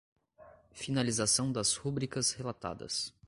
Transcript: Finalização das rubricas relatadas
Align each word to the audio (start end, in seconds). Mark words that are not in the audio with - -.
Finalização 0.71 1.51
das 1.51 1.75
rubricas 1.75 2.31
relatadas 2.31 3.13